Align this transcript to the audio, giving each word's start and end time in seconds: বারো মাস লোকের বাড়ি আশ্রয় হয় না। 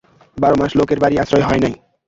বারো 0.37 0.55
মাস 0.57 0.71
লোকের 0.79 0.99
বাড়ি 1.03 1.15
আশ্রয় 1.19 1.45
হয় 1.47 1.61
না। 1.63 1.69